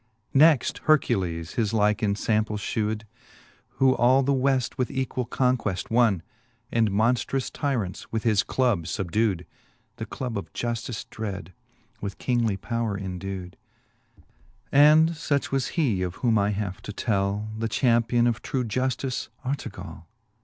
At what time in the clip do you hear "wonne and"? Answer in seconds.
5.91-6.89